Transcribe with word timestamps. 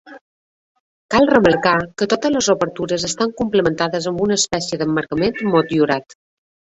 Cal 1.15 1.27
remarcar 1.31 1.73
que 2.01 2.07
totes 2.13 2.33
les 2.35 2.49
obertures 2.53 3.05
estan 3.09 3.33
complementades 3.41 4.07
amb 4.13 4.23
una 4.29 4.39
espècie 4.41 4.81
d'emmarcament 4.83 5.39
motllurat. 5.57 6.17